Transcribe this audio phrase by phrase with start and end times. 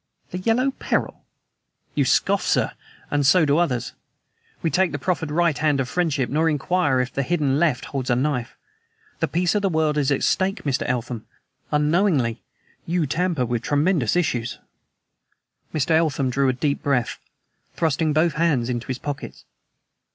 [0.31, 1.23] "The 'Yellow Peril'!"
[1.93, 2.71] "You scoff, sir,
[3.11, 3.93] and so do others.
[4.63, 8.09] We take the proffered right hand of friendship nor inquire if the hidden left holds
[8.09, 8.57] a knife!
[9.19, 10.87] The peace of the world is at stake, Mr.
[10.89, 11.27] Eltham.
[11.71, 12.41] Unknowingly,
[12.87, 14.57] you tamper with tremendous issues."
[15.71, 15.91] Mr.
[15.91, 17.19] Eltham drew a deep breath,
[17.75, 19.45] thrusting both hands in his pockets.